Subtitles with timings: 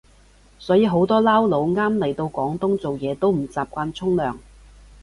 [0.57, 4.35] 所以好多撈佬啱嚟到廣東做嘢都唔習慣沖涼